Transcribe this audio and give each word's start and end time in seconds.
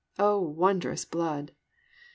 Oh, 0.17 0.39
wondrous 0.39 1.05
blood! 1.05 1.49
6. 1.49 1.57